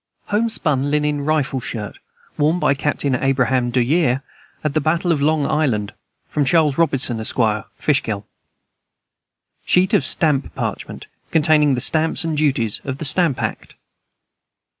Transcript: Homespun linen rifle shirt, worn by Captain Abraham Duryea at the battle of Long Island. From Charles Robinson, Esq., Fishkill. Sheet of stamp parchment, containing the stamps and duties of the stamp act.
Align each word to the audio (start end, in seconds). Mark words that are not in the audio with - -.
Homespun 0.29 0.89
linen 0.89 1.23
rifle 1.25 1.59
shirt, 1.61 1.99
worn 2.35 2.57
by 2.57 2.73
Captain 2.73 3.13
Abraham 3.13 3.69
Duryea 3.69 4.23
at 4.63 4.73
the 4.73 4.81
battle 4.81 5.11
of 5.11 5.21
Long 5.21 5.45
Island. 5.45 5.93
From 6.27 6.43
Charles 6.43 6.75
Robinson, 6.75 7.19
Esq., 7.19 7.37
Fishkill. 7.77 8.25
Sheet 9.63 9.93
of 9.93 10.03
stamp 10.03 10.55
parchment, 10.55 11.05
containing 11.29 11.75
the 11.75 11.81
stamps 11.81 12.23
and 12.23 12.35
duties 12.35 12.81
of 12.83 12.97
the 12.97 13.05
stamp 13.05 13.43
act. 13.43 13.75